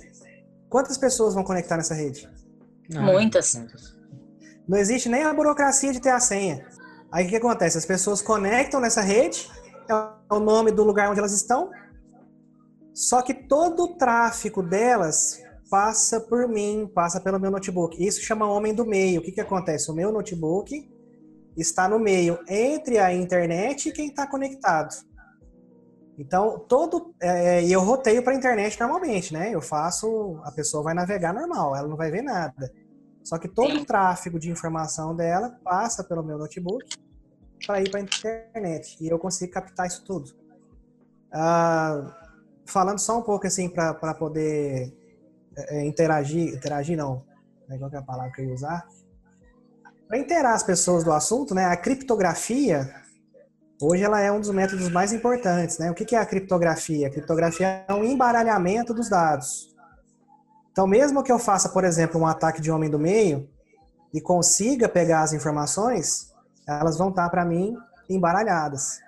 [0.69, 2.29] Quantas pessoas vão conectar nessa rede?
[3.53, 3.95] Muitas.
[4.67, 6.65] Não existe nem a burocracia de ter a senha.
[7.11, 7.77] Aí o que acontece?
[7.77, 9.49] As pessoas conectam nessa rede,
[9.89, 11.69] é o nome do lugar onde elas estão,
[12.93, 18.01] só que todo o tráfego delas passa por mim, passa pelo meu notebook.
[18.03, 19.19] Isso chama homem do meio.
[19.19, 19.91] O que, que acontece?
[19.91, 20.89] O meu notebook
[21.57, 24.95] está no meio entre a internet e quem está conectado.
[26.17, 27.13] Então, todo.
[27.21, 29.53] É, e eu roteio para a internet normalmente, né?
[29.53, 30.39] Eu faço.
[30.43, 32.71] A pessoa vai navegar normal, ela não vai ver nada.
[33.23, 36.85] Só que todo o tráfego de informação dela passa pelo meu notebook
[37.65, 38.97] para ir para a internet.
[39.01, 40.31] E eu consigo captar isso tudo.
[41.33, 42.15] Ah,
[42.65, 44.93] falando só um pouco assim, para poder
[45.57, 46.53] é, é, interagir.
[46.53, 47.23] Interagir não.
[47.67, 48.87] Qual é a palavra que eu ia usar?
[50.07, 52.93] Para inteirar as pessoas do assunto, né, a criptografia,
[53.81, 55.79] hoje ela é um dos métodos mais importantes.
[55.79, 55.89] Né?
[55.89, 57.07] O que é a criptografia?
[57.07, 59.73] A criptografia é um embaralhamento dos dados.
[60.71, 63.49] Então, mesmo que eu faça, por exemplo, um ataque de homem do meio
[64.13, 66.31] e consiga pegar as informações,
[66.67, 67.75] elas vão estar para mim
[68.09, 68.99] embaralhadas.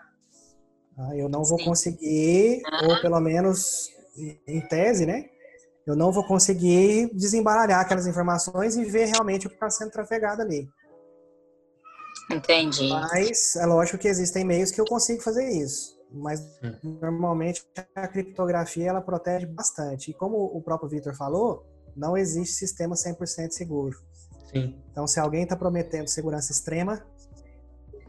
[0.95, 1.15] Tá?
[1.15, 3.91] Eu não vou conseguir, ou pelo menos
[4.47, 5.25] em tese, né?
[5.85, 10.41] Eu não vou conseguir desembaralhar aquelas informações e ver realmente o que está sendo trafegado
[10.41, 10.67] ali.
[12.31, 12.89] Entendi.
[12.89, 15.97] Mas é lógico que existem meios que eu consigo fazer isso.
[16.11, 16.97] Mas hum.
[17.01, 17.63] normalmente
[17.95, 20.11] a criptografia ela protege bastante.
[20.11, 23.97] E como o próprio Victor falou, não existe sistema 100% seguro.
[24.51, 24.75] Sim.
[24.91, 27.05] Então, se alguém está prometendo segurança extrema,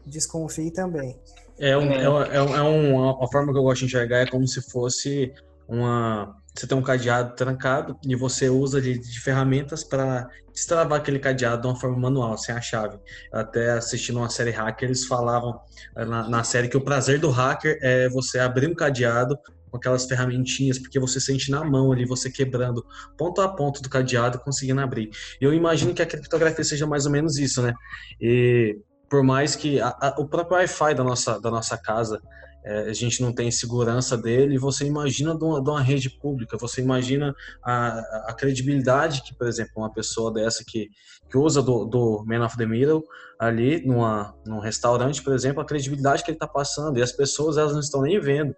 [0.05, 1.19] desconfie também.
[1.59, 4.61] É, um, é, é, é, uma forma que eu gosto de enxergar, é como se
[4.61, 5.33] fosse
[5.67, 11.17] uma você tem um cadeado trancado e você usa de, de ferramentas para destravar aquele
[11.17, 12.99] cadeado de uma forma manual, sem a chave.
[13.31, 15.57] Até assistindo uma série hacker, eles falavam
[15.95, 19.39] eh, na, na série que o prazer do hacker é você abrir um cadeado
[19.71, 22.85] com aquelas ferramentinhas, porque você sente na mão ali, você quebrando
[23.17, 25.09] ponto a ponto do cadeado, conseguindo abrir.
[25.39, 27.73] E eu imagino que a criptografia seja mais ou menos isso, né?
[28.19, 28.77] E
[29.09, 32.21] por mais que a, a, o próprio Wi-Fi da nossa, da nossa casa
[32.63, 36.57] é, a gente não tem segurança dele, você imagina de uma, de uma rede pública,
[36.57, 40.89] você imagina a, a, credibilidade que, por exemplo, uma pessoa dessa que,
[41.29, 43.03] que usa do, do Man of the Middle
[43.39, 47.57] ali numa, num restaurante, por exemplo, a credibilidade que ele está passando, e as pessoas
[47.57, 48.53] elas não estão nem vendo.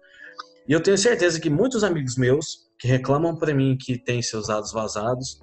[0.66, 4.48] E eu tenho certeza que muitos amigos meus que reclamam para mim que têm seus
[4.48, 5.40] dados vazados,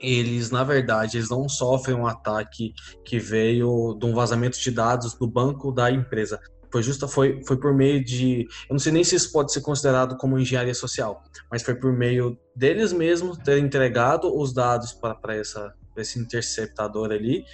[0.00, 2.72] eles, na verdade, eles não sofrem um ataque
[3.04, 6.38] que veio de um vazamento de dados do banco da empresa
[6.74, 9.60] foi justa foi, foi por meio de eu não sei nem se isso pode ser
[9.60, 15.14] considerado como engenharia social mas foi por meio deles mesmos ter entregado os dados para,
[15.14, 17.44] para essa esse interceptador ali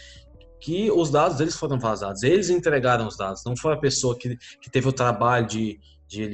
[0.59, 4.39] que os dados deles foram vazados eles entregaram os dados não foi a pessoa que,
[4.59, 5.79] que teve o trabalho de
[6.09, 6.29] de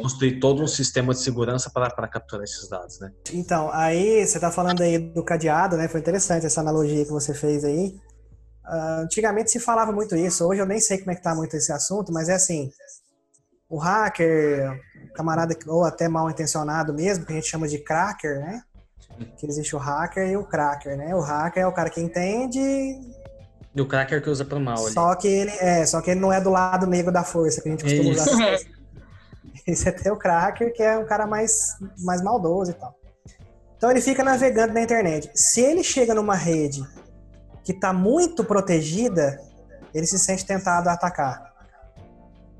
[0.00, 3.10] construir todo um sistema de segurança para, para capturar esses dados, né?
[3.32, 5.88] Então, aí você está falando aí do cadeado, né?
[5.88, 7.92] Foi interessante essa analogia que você fez aí.
[8.68, 11.56] Uh, antigamente se falava muito isso, hoje eu nem sei como é que tá muito
[11.56, 12.70] esse assunto, mas é assim,
[13.68, 14.80] o hacker,
[15.14, 18.62] camarada ou até mal intencionado mesmo, que a gente chama de cracker, né?
[19.38, 21.14] Que existe o hacker e o cracker, né?
[21.14, 22.60] O hacker é o cara que entende
[23.76, 24.94] e o cracker que usa para mal ali.
[24.94, 27.68] Só que ele é, só que ele não é do lado negro da força que
[27.68, 28.30] a gente costuma isso.
[28.32, 28.58] usar.
[29.66, 32.94] Esse é até o cracker, que é um cara mais mais maldoso e tal.
[33.76, 35.30] Então ele fica navegando na internet.
[35.34, 36.82] Se ele chega numa rede
[37.66, 39.42] que está muito protegida,
[39.92, 41.52] ele se sente tentado a atacar.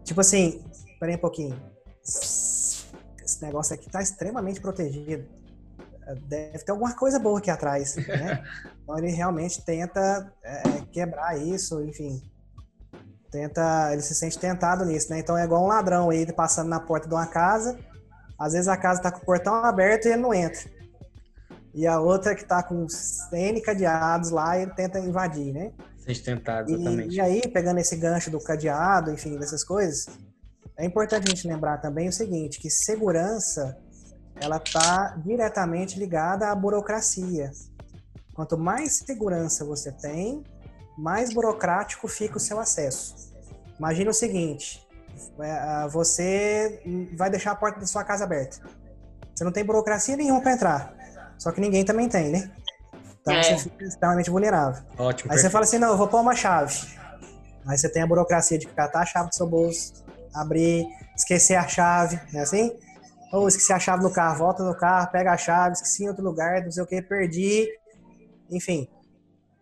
[0.03, 1.57] Tipo assim, espera um pouquinho.
[2.03, 5.25] Esse negócio aqui está extremamente protegido.
[6.27, 8.43] Deve ter alguma coisa boa aqui atrás, né?
[8.83, 12.23] Então ele realmente tenta é, quebrar isso, enfim.
[13.33, 15.19] Tenta, ele se sente tentado nisso, né?
[15.19, 17.77] Então é igual um ladrão aí passando na porta de uma casa.
[18.39, 20.76] Às vezes a casa está com o portão aberto e ele não entra
[21.77, 22.87] e a outra que está com
[23.31, 25.73] N cadeados lá e ele tenta invadir, né?
[26.25, 27.15] Tentado, exatamente.
[27.15, 30.07] E, e, aí, pegando esse gancho do cadeado, enfim, dessas coisas,
[30.79, 33.77] é importante a gente lembrar também o seguinte, que segurança,
[34.41, 37.51] ela está diretamente ligada à burocracia.
[38.33, 40.43] Quanto mais segurança você tem,
[40.97, 43.35] mais burocrático fica o seu acesso.
[43.79, 44.83] Imagina o seguinte,
[45.41, 46.81] é, você
[47.19, 48.61] vai deixar a porta da sua casa aberta.
[49.35, 50.96] Você não tem burocracia nenhuma para entrar.
[51.39, 52.51] Só que ninguém também tem, né?
[53.21, 53.43] Então é.
[53.43, 54.83] você fica extremamente vulnerável.
[54.93, 55.03] Ótimo.
[55.03, 55.41] Aí perfeito.
[55.41, 56.75] você fala assim, não, eu vou pôr uma chave.
[57.67, 61.67] Aí você tem a burocracia de catar a chave do seu bolso, abrir, esquecer a
[61.67, 62.79] chave, é assim?
[63.33, 66.23] Ou esqueci a chave no carro, volta no carro, pega a chave, esqueci em outro
[66.23, 67.69] lugar, não sei o que, perdi.
[68.49, 68.89] Enfim,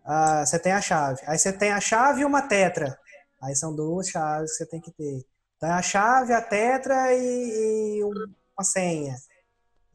[0.05, 1.19] uh, você tem a chave.
[1.25, 2.95] Aí você tem a chave e uma tetra.
[3.41, 5.25] Aí são duas chaves que você tem que ter.
[5.57, 9.15] Então é a chave, a tetra e, e uma senha.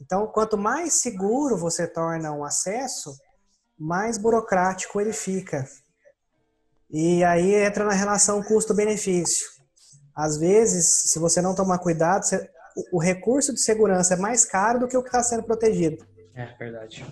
[0.01, 3.15] Então, quanto mais seguro você torna um acesso,
[3.79, 5.67] mais burocrático ele fica.
[6.91, 9.47] E aí entra na relação custo-benefício.
[10.17, 12.51] Às vezes, se você não tomar cuidado, você,
[12.93, 16.05] o recurso de segurança é mais caro do que o que está sendo protegido.
[16.35, 17.05] É verdade.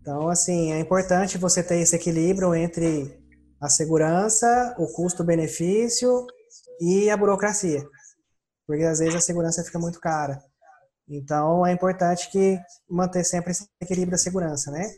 [0.00, 3.18] Então, assim, é importante você ter esse equilíbrio entre
[3.60, 6.26] a segurança, o custo-benefício
[6.80, 7.82] e a burocracia.
[8.66, 10.40] Porque às vezes a segurança fica muito cara.
[11.08, 14.90] Então é importante que manter sempre esse equilíbrio da segurança, né?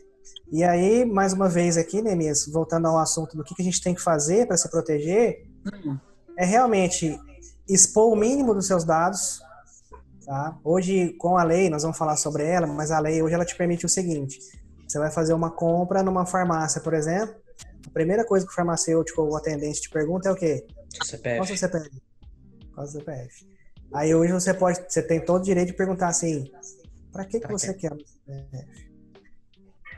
[0.51, 3.93] E aí, mais uma vez aqui, Nemias, voltando ao assunto do que a gente tem
[3.93, 5.43] que fazer para se proteger,
[6.37, 7.19] é realmente
[7.67, 9.39] expor o mínimo dos seus dados.
[10.25, 10.57] Tá?
[10.63, 13.55] Hoje, com a lei, nós vamos falar sobre ela, mas a lei hoje ela te
[13.55, 14.39] permite o seguinte:
[14.87, 17.35] você vai fazer uma compra numa farmácia, por exemplo.
[17.85, 20.65] A primeira coisa que o farmacêutico ou o atendente te pergunta é o quê?
[21.03, 21.37] CPF.
[21.37, 22.01] Qual é o seu CPF?
[22.73, 23.58] Qual é o CPF?
[23.93, 26.51] Aí hoje você pode, você tem todo o direito de perguntar assim,
[27.11, 27.95] para que, que você quer?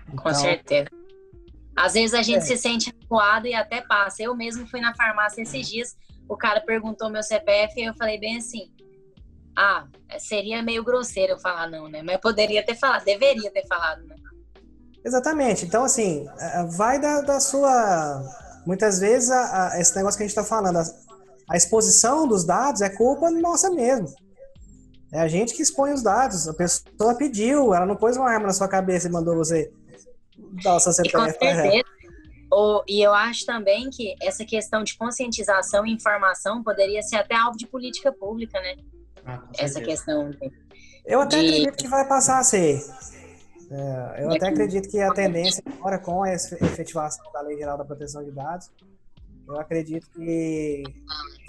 [0.08, 0.90] Então, Com certeza.
[1.76, 2.42] Às vezes a gente é.
[2.42, 4.22] se sente acuado e até passa.
[4.22, 5.96] Eu mesmo fui na farmácia esses dias,
[6.28, 8.72] o cara perguntou meu CPF e eu falei bem assim,
[9.58, 9.86] ah,
[10.20, 12.02] seria meio grosseiro eu falar não, né?
[12.02, 14.16] Mas poderia ter falado, deveria ter falado, né?
[15.04, 15.66] Exatamente.
[15.66, 18.24] Então, assim, é, vai da, da sua.
[18.66, 20.84] Muitas vezes, a, a, esse negócio que a gente está falando, a,
[21.52, 24.08] a exposição dos dados é culpa nossa mesmo.
[25.12, 26.48] É a gente que expõe os dados.
[26.48, 29.70] A pessoa pediu, ela não pôs uma arma na sua cabeça e mandou você
[30.64, 31.84] dar o seu CPF para
[32.88, 37.58] E eu acho também que essa questão de conscientização e informação poderia ser até alvo
[37.58, 38.78] de política pública, né?
[39.26, 40.32] Ah, essa questão.
[41.06, 41.48] Eu até de...
[41.48, 42.82] acredito que vai passar a ser.
[43.70, 47.84] É, eu até acredito que a tendência, agora com a efetivação da Lei Geral da
[47.84, 48.72] Proteção de Dados,
[49.48, 50.84] eu acredito que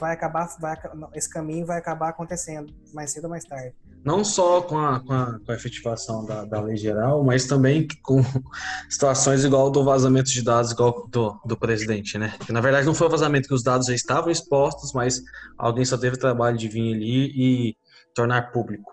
[0.00, 0.76] vai acabar, vai,
[1.14, 3.74] esse caminho vai acabar acontecendo mais cedo ou mais tarde.
[4.04, 7.86] Não só com a, com a, com a efetivação da, da lei geral, mas também
[8.02, 8.20] com
[8.90, 12.34] situações igual do vazamento de dados igual do, do presidente, né?
[12.44, 15.22] Que na verdade não foi o vazamento que os dados já estavam expostos, mas
[15.56, 17.76] alguém só teve o trabalho de vir ali e
[18.12, 18.92] tornar público.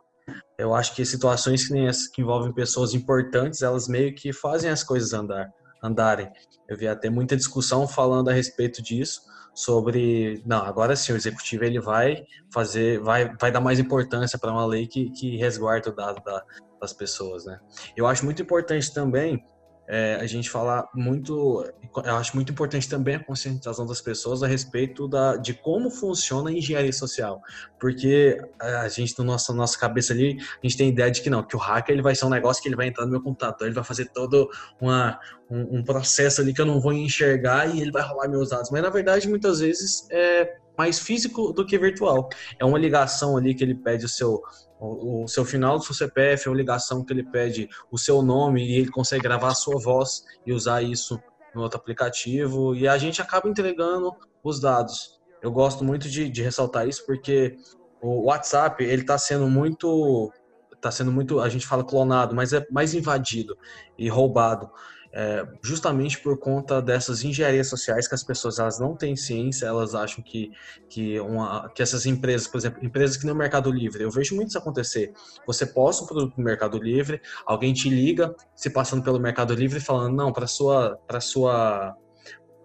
[0.59, 4.69] Eu acho que situações que nem essas que envolvem pessoas importantes, elas meio que fazem
[4.69, 5.49] as coisas andar,
[5.83, 6.29] andarem.
[6.69, 9.21] Eu vi até muita discussão falando a respeito disso,
[9.53, 14.51] sobre, não, agora sim, o executivo ele vai fazer, vai, vai dar mais importância para
[14.51, 16.43] uma lei que, que resguarda o dado da,
[16.79, 17.59] das pessoas, né?
[17.97, 19.43] Eu acho muito importante também
[19.91, 21.65] é, a gente falar muito,
[22.05, 26.51] eu acho muito importante também a conscientização das pessoas a respeito da, de como funciona
[26.51, 27.41] a engenharia social,
[27.79, 31.29] porque a gente, na nossa, nossa cabeça ali, a gente tem a ideia de que
[31.29, 33.21] não, que o hacker ele vai ser um negócio que ele vai entrar no meu
[33.21, 34.47] computador, ele vai fazer todo
[34.79, 38.49] uma, um, um processo ali que eu não vou enxergar e ele vai roubar meus
[38.49, 42.29] dados, mas na verdade muitas vezes é mais físico do que virtual.
[42.59, 44.41] É uma ligação ali que ele pede o seu
[44.79, 48.21] o, o, seu final do seu CPF é uma ligação que ele pede o seu
[48.21, 51.19] nome e ele consegue gravar a sua voz e usar isso
[51.53, 55.19] no outro aplicativo e a gente acaba entregando os dados.
[55.41, 57.57] Eu gosto muito de, de ressaltar isso porque
[58.01, 60.31] o WhatsApp ele está sendo muito
[60.73, 63.57] está sendo muito a gente fala clonado, mas é mais invadido
[63.97, 64.71] e roubado
[65.11, 69.95] é, justamente por conta dessas engenharias sociais que as pessoas elas não têm ciência, elas
[69.95, 70.51] acham que,
[70.87, 74.49] que, uma, que essas empresas, por exemplo, empresas que no Mercado Livre, eu vejo muito
[74.49, 75.11] isso acontecer.
[75.47, 79.79] Você posta um produto no Mercado Livre, alguém te liga, se passando pelo Mercado Livre,
[79.79, 81.95] falando, não, para sua, para sua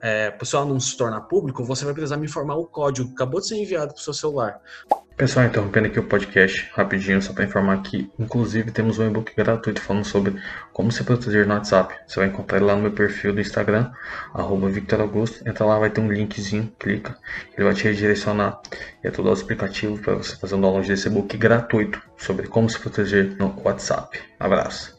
[0.05, 3.09] é, para o seu anúncio se tornar público, você vai precisar me informar o código
[3.09, 4.61] que acabou de ser enviado para o seu celular.
[5.17, 9.81] Pessoal, interrompendo aqui o podcast rapidinho, só para informar que, inclusive, temos um e-book gratuito
[9.81, 10.35] falando sobre
[10.75, 11.95] como se proteger no WhatsApp.
[12.07, 13.91] Você vai encontrar ele lá no meu perfil do Instagram,
[14.35, 15.49] arroba Victor Augusto.
[15.49, 17.17] Entra lá, vai ter um linkzinho, clica,
[17.57, 18.61] ele vai te redirecionar.
[19.03, 22.69] E é todo o explicativo para você fazer um download desse e-book gratuito sobre como
[22.69, 24.21] se proteger no WhatsApp.
[24.39, 24.94] Abraço.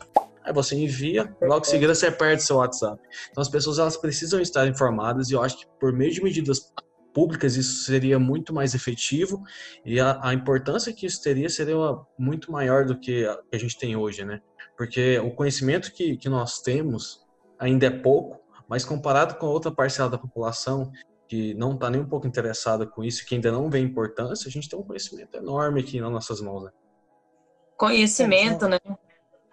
[0.46, 3.02] Aí você envia, logo em seguida você perde seu WhatsApp.
[3.32, 6.72] Então as pessoas elas precisam estar informadas e eu acho que por meio de medidas
[7.12, 9.42] públicas, isso seria muito mais efetivo
[9.86, 11.76] e a, a importância que isso teria seria
[12.20, 14.42] muito maior do que a, que a gente tem hoje, né?
[14.78, 17.26] Porque o conhecimento que, que nós temos
[17.58, 20.92] ainda é pouco, mas comparado com a outra parcela da população
[21.28, 24.52] que não está nem um pouco interessada com isso, que ainda não vê importância, a
[24.52, 26.66] gente tem um conhecimento enorme aqui nas nossas mãos.
[26.66, 26.72] Né?
[27.78, 28.78] Conhecimento, né?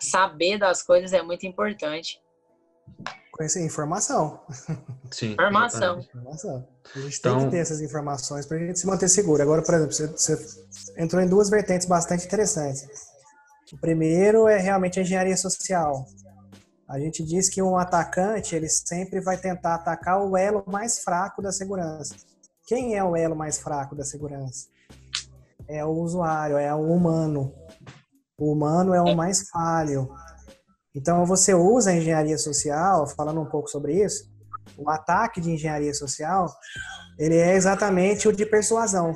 [0.03, 2.21] Saber das coisas é muito importante.
[3.33, 4.41] Conhecer informação.
[5.11, 5.33] Sim.
[5.33, 6.01] Informação.
[6.01, 6.69] informação.
[6.95, 7.39] A gente então...
[7.39, 9.43] tem que ter essas informações para a gente se manter seguro.
[9.43, 10.63] Agora, por exemplo, você, você,
[10.99, 12.87] entrou em duas vertentes bastante interessantes.
[13.73, 16.05] O primeiro é realmente a engenharia social.
[16.87, 21.41] A gente diz que um atacante ele sempre vai tentar atacar o elo mais fraco
[21.41, 22.15] da segurança.
[22.67, 24.67] Quem é o elo mais fraco da segurança?
[25.67, 27.55] É o usuário, é o humano.
[28.43, 30.11] O humano é o mais falho.
[30.93, 34.29] Então, você usa a engenharia social, falando um pouco sobre isso,
[34.77, 36.53] o ataque de engenharia social,
[37.17, 39.13] ele é exatamente o de persuasão.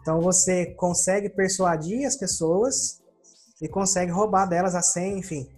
[0.00, 3.02] Então, você consegue persuadir as pessoas
[3.60, 5.50] e consegue roubar delas a senha, enfim.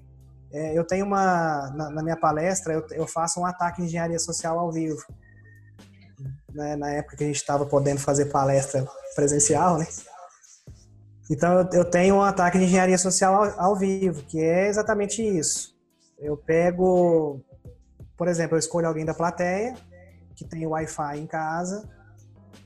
[0.51, 4.19] É, eu tenho uma, na, na minha palestra, eu, eu, faço um ataque de engenharia
[4.19, 5.05] social ao vivo.
[6.55, 9.87] Né, na época que a gente estava podendo fazer palestra presencial, né?
[11.31, 15.79] Então eu tenho um ataque de engenharia social ao, vivo, que é exatamente isso.
[16.19, 17.40] Eu pego,
[18.16, 19.75] por exemplo, eu escolho alguém da plateia
[20.35, 21.88] que tem Wi-Fi em casa,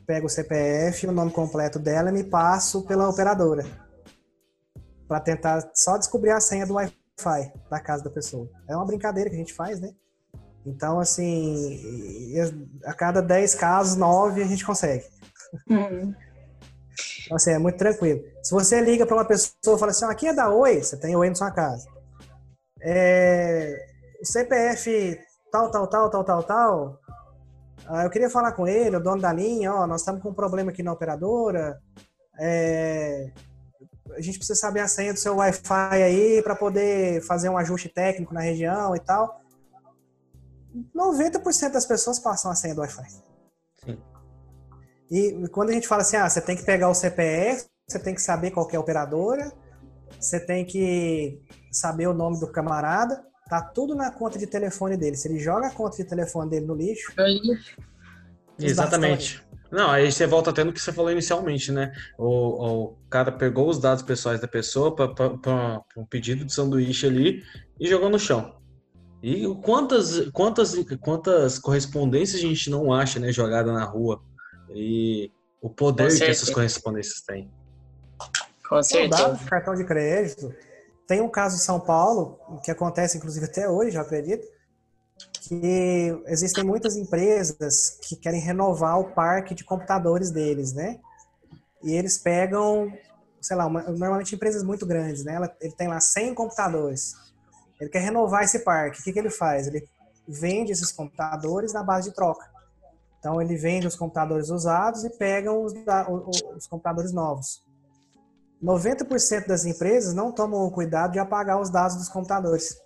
[0.07, 3.65] pego o CPF, o nome completo dela e me passo pela operadora
[5.07, 8.49] para tentar só descobrir a senha do Wi-Fi da casa da pessoa.
[8.67, 9.93] É uma brincadeira que a gente faz, né?
[10.67, 12.35] Então, assim,
[12.87, 15.05] a cada 10 casos, 9 a gente consegue.
[15.69, 16.15] Uhum.
[17.25, 18.23] Então, assim, é muito tranquilo.
[18.43, 21.17] Se você liga para uma pessoa e fala assim, aqui é da Oi, você tem
[21.17, 21.87] Oi na sua casa.
[22.83, 23.75] É,
[24.21, 25.19] o CPF
[25.51, 27.01] tal, tal, tal, tal, tal, tal.
[27.87, 30.35] Ah, eu queria falar com ele, o dono da linha, ó, nós estamos com um
[30.35, 31.81] problema aqui na operadora.
[32.39, 33.31] É,
[34.13, 37.89] a gente precisa saber a senha do seu Wi-Fi aí para poder fazer um ajuste
[37.89, 39.41] técnico na região e tal.
[40.95, 43.34] 90% das pessoas passam a senha do Wi-Fi.
[45.15, 48.17] E quando a gente fala assim, ah, você tem que pegar o CPF, você tem
[48.17, 49.53] que saber qual é a operadora,
[50.19, 51.41] você tem que
[51.71, 55.15] saber o nome do camarada, tá tudo na conta de telefone dele.
[55.15, 57.13] Se ele joga a conta de telefone dele no lixo.
[58.59, 59.41] Exatamente.
[59.71, 61.93] Não, aí você volta até no que você falou inicialmente, né?
[62.19, 67.45] O, o cara pegou os dados pessoais da pessoa para um pedido de sanduíche ali
[67.79, 68.57] e jogou no chão.
[69.23, 74.21] E quantas, quantas, quantas correspondências a gente não acha, né, jogada na rua?
[74.75, 75.31] E
[75.63, 77.51] o poder que essas correspondências têm.
[78.69, 79.29] Com certeza.
[79.29, 80.55] O cartão de crédito.
[81.07, 84.47] Tem um caso em São Paulo, que acontece inclusive até hoje, eu acredito,
[85.43, 90.99] que existem muitas empresas que querem renovar o parque de computadores deles, né?
[91.83, 92.91] E eles pegam,
[93.41, 95.39] sei lá, uma, normalmente empresas muito grandes, né?
[95.61, 97.15] Ele tem lá 100 computadores.
[97.79, 99.01] Ele quer renovar esse parque.
[99.01, 99.67] O que, que ele faz?
[99.67, 99.87] Ele
[100.27, 102.54] vende esses computadores na base de troca.
[103.25, 105.73] Então ele vende os computadores usados e pega os,
[106.55, 107.65] os computadores novos.
[108.63, 112.77] 90% das empresas não tomam o cuidado de apagar os dados dos computadores.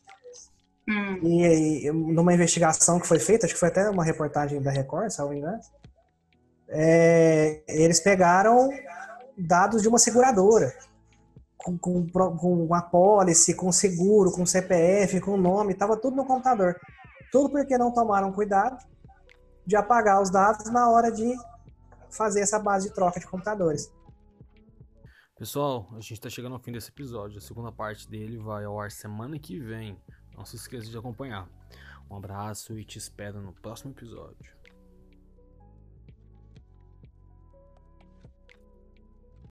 [0.89, 1.18] Hum.
[1.24, 5.11] E, e, numa investigação que foi feita, acho que foi até uma reportagem da Record,
[5.11, 5.59] se não me engano,
[6.68, 8.70] é, eles pegaram
[9.36, 10.72] dados de uma seguradora,
[11.57, 16.76] com, com, com uma pólice, com seguro, com CPF, com nome, estava tudo no computador.
[17.32, 18.78] Tudo porque não tomaram cuidado
[19.69, 21.37] de apagar os dados na hora de
[22.11, 23.93] fazer essa base de troca de computadores.
[25.37, 27.37] Pessoal, a gente está chegando ao fim desse episódio.
[27.37, 30.01] A segunda parte dele vai ao ar semana que vem.
[30.35, 31.47] Não se esqueça de acompanhar.
[32.11, 34.57] Um abraço e te espero no próximo episódio.